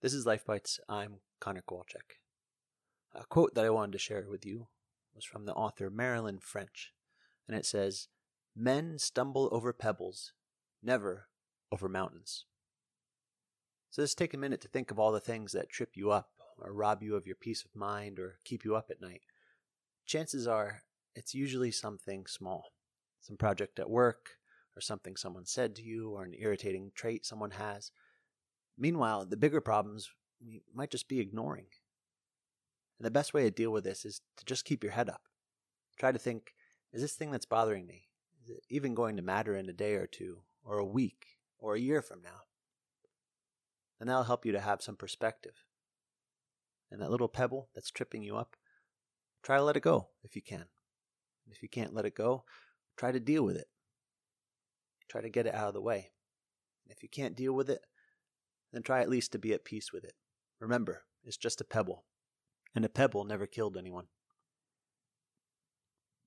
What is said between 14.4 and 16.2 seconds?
to think of all the things that trip you